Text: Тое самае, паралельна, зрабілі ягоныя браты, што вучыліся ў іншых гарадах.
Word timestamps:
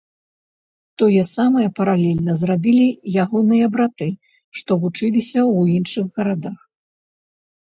Тое 1.01 1.21
самае, 1.37 1.65
паралельна, 1.79 2.33
зрабілі 2.43 2.87
ягоныя 3.25 3.65
браты, 3.77 4.09
што 4.61 4.71
вучыліся 4.87 5.39
ў 5.45 5.77
іншых 5.77 6.05
гарадах. 6.19 6.57